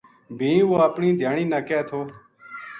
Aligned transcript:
بھی 0.37 0.51
وہ 0.69 0.77
اپنی 0.87 1.09
دھیانی 1.19 1.43
نا 1.51 1.59
کہہ 1.67 1.83
تھو 1.89 1.99